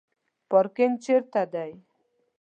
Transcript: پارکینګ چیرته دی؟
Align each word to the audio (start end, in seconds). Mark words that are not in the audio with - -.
پارکینګ 0.49 0.93
چیرته 1.03 1.43
دی؟ 1.53 1.71